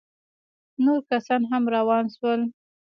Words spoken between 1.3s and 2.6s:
هم روان سول.